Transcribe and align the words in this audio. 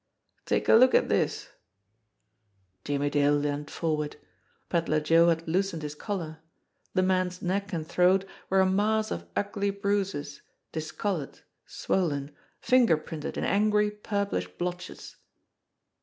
Take 0.47 0.67
a 0.67 0.73
look 0.73 0.95
at 0.95 1.09
dis!" 1.09 1.49
Jimmie 2.85 3.11
Dale 3.11 3.35
leaned 3.35 3.69
forward. 3.69 4.15
Pedler 4.67 4.99
Joe 4.99 5.27
had 5.29 5.47
loosened 5.47 5.83
his 5.83 5.93
collar. 5.93 6.39
The 6.95 7.03
man's 7.03 7.43
neck 7.43 7.71
and 7.71 7.85
throat 7.87 8.25
were 8.49 8.61
a 8.61 8.65
mass 8.65 9.11
of 9.11 9.27
ugly 9.35 9.69
bruises, 9.69 10.41
discolored, 10.71 11.41
swollen, 11.67 12.31
finger 12.61 12.97
printed 12.97 13.37
in 13.37 13.43
angry, 13.43 13.91
pur 13.91 14.25
plish 14.25 14.47
blotches. 14.57 15.17